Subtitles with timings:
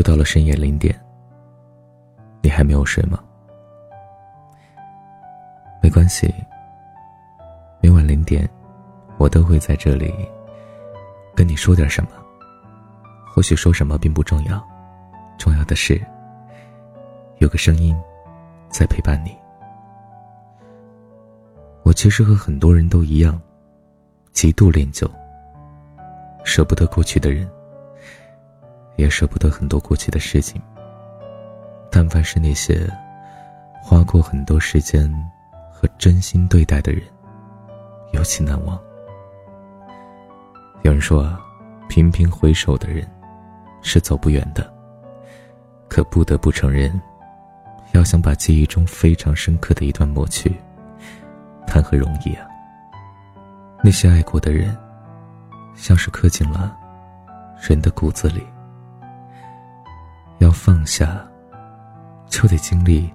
[0.00, 0.98] 又到了深夜零点，
[2.40, 3.22] 你还没有睡吗？
[5.82, 6.34] 没关系，
[7.82, 8.48] 每晚零点，
[9.18, 10.10] 我都会在这里
[11.34, 12.10] 跟你说点什么。
[13.26, 14.66] 或许说什么并不重要，
[15.36, 16.00] 重要的是
[17.36, 17.94] 有个声音
[18.70, 19.36] 在陪伴你。
[21.82, 23.38] 我其实和很多人都一样，
[24.32, 25.06] 极度恋旧，
[26.42, 27.46] 舍不得过去的人。
[29.00, 30.60] 也舍不得很多过去的事情。
[31.90, 32.88] 但凡是那些
[33.82, 35.10] 花过很多时间
[35.72, 37.02] 和真心对待的人，
[38.12, 38.78] 尤其难忘。
[40.82, 41.40] 有人说啊，
[41.88, 43.08] 频频回首的人
[43.82, 44.72] 是走不远的。
[45.88, 47.00] 可不得不承认，
[47.92, 50.54] 要想把记忆中非常深刻的一段抹去，
[51.66, 52.46] 谈何容易啊！
[53.82, 54.76] 那些爱过的人，
[55.74, 56.76] 像是刻进了
[57.60, 58.46] 人的骨子里。
[60.40, 61.22] 要放下，
[62.26, 63.12] 就得经历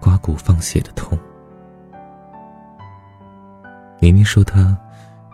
[0.00, 1.16] 刮骨放血的痛。
[4.00, 4.76] 宁宁说，她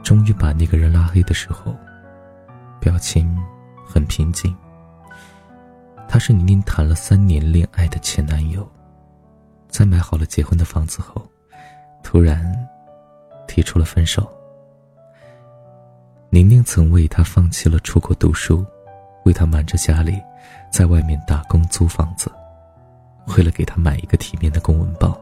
[0.02, 1.74] 终于把那个人拉黑的时候，
[2.80, 3.38] 表情
[3.86, 4.54] 很平静。
[6.08, 8.68] 他是宁宁谈了三年恋爱的前男友，
[9.68, 11.26] 在买好了结婚的房子后，
[12.02, 12.54] 突然
[13.46, 14.30] 提出了分手。
[16.30, 18.66] 宁宁曾为他放弃了出国读书，
[19.24, 20.20] 为他瞒着家里。
[20.72, 22.32] 在外面打工租房子，
[23.36, 25.16] 为了给他买一个体面的公文包，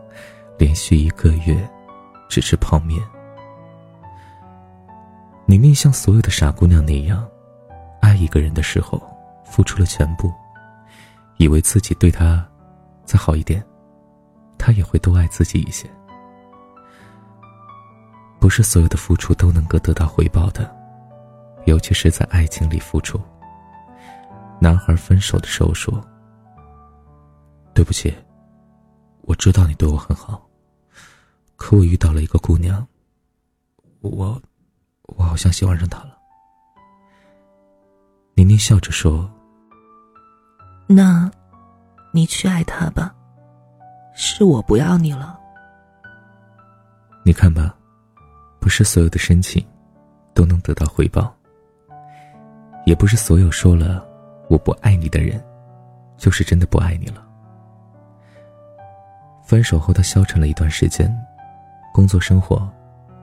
[0.56, 1.68] 连续一个月
[2.28, 3.02] 只吃泡面。
[5.44, 7.26] 宁宁像所有的傻姑娘那样，
[8.00, 9.02] 爱一个人的时候
[9.44, 10.32] 付出了全部，
[11.36, 12.46] 以为自己对他
[13.04, 13.60] 再好一点，
[14.56, 15.90] 他也会多爱自己一些。
[18.38, 20.74] 不是所有的付出都能够得到回报的，
[21.64, 23.20] 尤其是在爱情里付出。
[24.62, 25.98] 男孩分手的时候说
[27.72, 28.14] ：“对不起，
[29.22, 30.46] 我知道你对我很好，
[31.56, 32.86] 可我遇到了一个姑娘，
[34.02, 34.38] 我，
[35.16, 36.14] 我好像喜欢上她了。”
[38.36, 39.30] 宁宁笑着说
[40.86, 41.30] ：“那，
[42.12, 43.14] 你去爱她吧，
[44.14, 45.40] 是我不要你了。
[47.24, 47.74] 你看吧，
[48.60, 49.66] 不是所有的深情，
[50.34, 51.34] 都能得到回报，
[52.84, 54.06] 也不是所有说了。”
[54.50, 55.40] 我不爱你的人，
[56.16, 57.24] 就是真的不爱你了。
[59.44, 61.08] 分手后，他消沉了一段时间，
[61.94, 62.68] 工作生活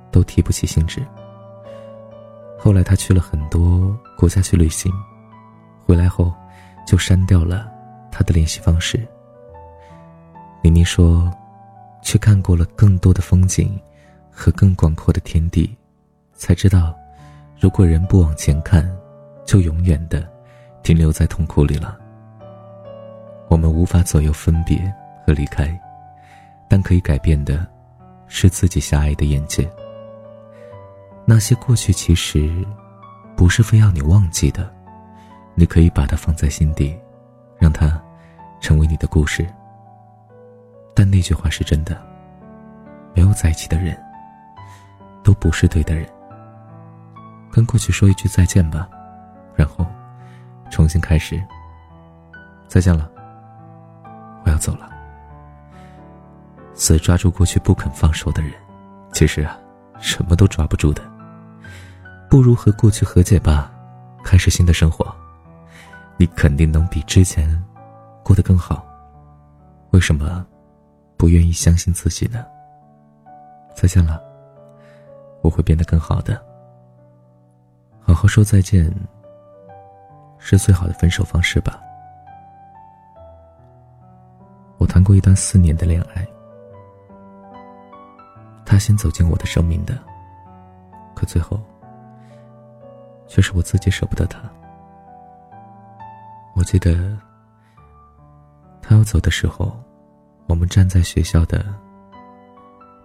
[0.09, 1.05] 都提不起兴致。
[2.57, 4.89] 后来，他去了很多国家去旅行，
[5.85, 6.33] 回来后
[6.85, 7.69] 就删掉了
[8.09, 9.05] 他的联系方式。
[10.61, 11.29] 妮妮说
[12.01, 13.77] ：“去看过了更多的风景
[14.31, 15.75] 和更广阔的天地，
[16.33, 16.95] 才知道，
[17.59, 18.89] 如果人不往前看，
[19.45, 20.25] 就永远的。”
[20.87, 21.97] 停留在痛苦里了。
[23.49, 24.81] 我们无法左右分别
[25.25, 25.77] 和离开，
[26.69, 27.67] 但可以改变的，
[28.27, 29.69] 是自己狭隘的眼界。
[31.25, 32.65] 那些过去其实，
[33.35, 34.73] 不是非要你忘记的，
[35.55, 36.97] 你可以把它放在心底，
[37.59, 38.01] 让它
[38.61, 39.45] 成为你的故事。
[40.95, 42.01] 但那句话是真的，
[43.13, 43.93] 没有在一起的人，
[45.21, 46.07] 都不是对的人。
[47.51, 48.87] 跟过去说一句再见吧，
[49.53, 49.85] 然后。
[50.69, 51.41] 重新开始。
[52.67, 53.09] 再见了，
[54.45, 54.89] 我要走了。
[56.73, 58.51] 死抓住过去不肯放手的人，
[59.11, 59.57] 其实啊，
[60.00, 61.01] 什么都抓不住的。
[62.29, 63.72] 不如和过去和解吧，
[64.23, 65.16] 开始新的生活，
[66.17, 67.49] 你肯定能比之前
[68.22, 68.85] 过得更好。
[69.91, 70.45] 为什么
[71.16, 72.45] 不愿意相信自己呢？
[73.73, 74.22] 再见了，
[75.41, 76.39] 我会变得更好的。
[78.01, 78.93] 好好说再见。
[80.39, 81.79] 是最好的分手方式吧。
[84.78, 86.28] 我谈过一段四年的恋爱，
[88.66, 89.97] 他先走进我的生命的，
[91.16, 91.59] 可最后
[93.28, 94.39] 却是我自己舍不得他。
[96.55, 97.17] 我记得
[98.81, 99.75] 他要走的时候，
[100.47, 101.66] 我们站在学校的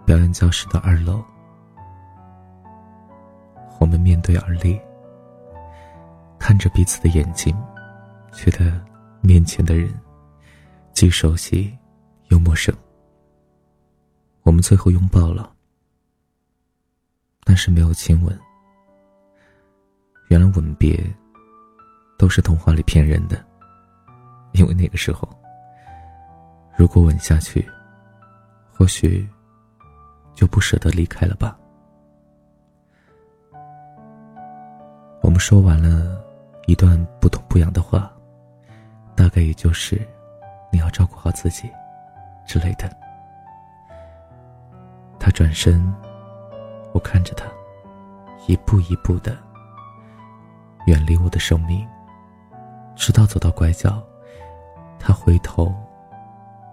[0.05, 1.23] 表演教室的二楼，
[3.81, 4.81] 我们面对而立。
[6.43, 7.57] 看着彼此的眼睛，
[8.33, 8.85] 觉得
[9.21, 9.89] 面前的人
[10.93, 11.73] 既熟悉
[12.31, 12.75] 又陌生。
[14.43, 15.55] 我们最后拥抱了，
[17.45, 18.37] 但是没有亲吻。
[20.31, 21.01] 原来吻别
[22.19, 23.41] 都是童话里骗人的，
[24.51, 25.29] 因为那个时候，
[26.77, 27.65] 如果吻下去，
[28.73, 29.25] 或许
[30.35, 31.57] 就不舍得离开了吧。
[35.23, 36.21] 我们说完了。
[36.73, 38.11] 一段不痛不痒的话，
[39.15, 40.01] 大概也就是
[40.73, 41.71] 你要照顾好自己
[42.47, 42.91] 之类的。
[45.21, 45.95] 他转身，
[46.95, 47.45] 我看着他，
[48.49, 49.37] 一步一步的
[50.87, 51.87] 远离我的生命，
[52.97, 54.03] 直到走到拐角，
[54.99, 55.71] 他回头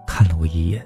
[0.06, 0.82] 看了我一眼。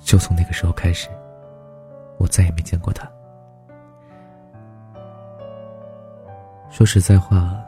[0.00, 1.10] 就从那个时候开始，
[2.16, 3.06] 我再也没见过他。
[6.70, 7.58] 说实在话，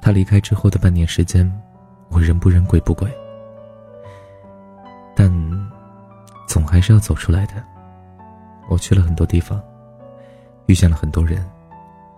[0.00, 1.50] 他离开之后的半年时间，
[2.10, 3.10] 我人不人鬼不鬼，
[5.16, 5.28] 但
[6.46, 7.54] 总还是要走出来的。
[8.68, 9.60] 我去了很多地方，
[10.66, 11.44] 遇见了很多人，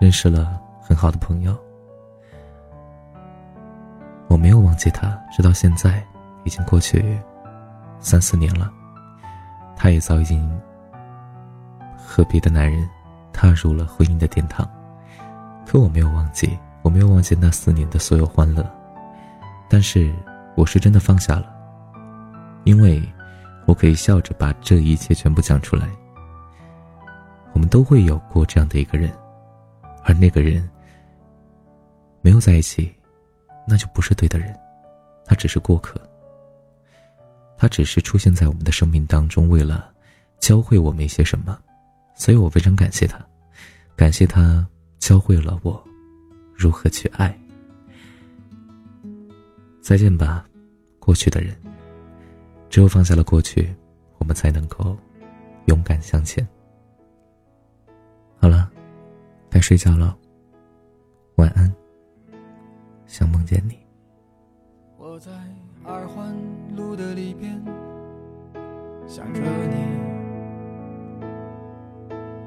[0.01, 1.57] 认识了很好的朋友。
[4.29, 6.05] 我没有忘记他，直到现在，
[6.45, 7.19] 已经过去
[8.01, 8.71] 三四年了，
[9.77, 10.61] 他也早已经
[11.97, 12.87] 和别的男人
[13.33, 14.69] 踏入了婚姻的殿堂。
[15.71, 18.69] 可我没有忘记，我没有忘记那四年的所有欢乐，
[19.69, 20.13] 但是
[20.57, 21.47] 我是真的放下了，
[22.65, 23.01] 因为
[23.67, 25.89] 我可以笑着把这一切全部讲出来。
[27.53, 29.13] 我们都会有过这样的一个人，
[30.03, 30.69] 而那个人
[32.21, 32.93] 没有在一起，
[33.65, 34.53] 那就不是对的人，
[35.25, 36.01] 他只是过客，
[37.57, 39.89] 他只是出现在我们的生命当中，为了
[40.41, 41.57] 教会我们一些什么，
[42.17, 43.25] 所以我非常感谢他，
[43.95, 44.67] 感谢他。
[45.01, 45.83] 教会了我
[46.55, 47.37] 如何去爱。
[49.81, 50.47] 再见吧，
[51.01, 51.57] 过去的人。
[52.69, 53.75] 只有放下了过去，
[54.19, 54.97] 我们才能够
[55.65, 56.47] 勇敢向前。
[58.39, 58.71] 好了，
[59.51, 60.17] 该睡觉了，
[61.35, 61.75] 晚安。
[63.07, 63.77] 想梦见你。
[64.97, 65.33] 我在
[65.83, 66.33] 二环
[66.77, 67.61] 路的里边
[69.09, 69.77] 想着你，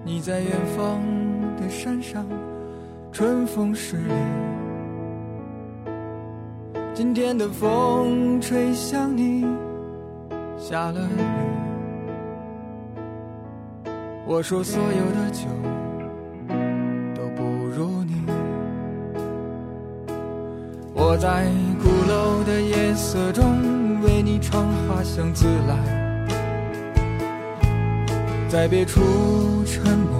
[0.06, 1.02] 你在远方
[1.60, 2.26] 的山上。
[3.12, 4.14] 春风十里，
[6.96, 9.46] 今天的风吹向你，
[10.58, 11.22] 下了雨。
[14.26, 15.46] 我说所有的酒
[17.14, 18.24] 都不如你。
[20.96, 21.46] 我在
[21.84, 25.78] 鼓楼的夜色中为你唱花香自来，
[28.50, 29.02] 在别处
[29.66, 30.20] 沉默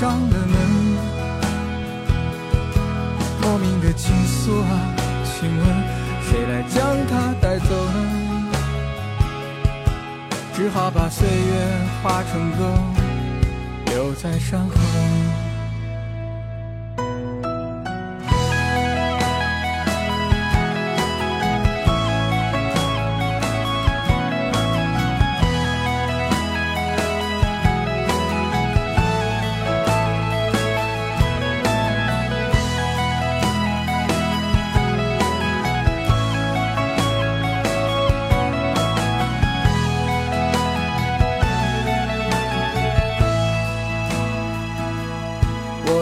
[0.00, 0.56] 上了门。
[3.42, 5.66] 莫名的情愫啊，请问
[6.22, 7.98] 谁来将它带走呢？
[10.54, 11.52] 只好把岁月
[12.02, 12.72] 化成歌，
[13.92, 15.49] 留在山河。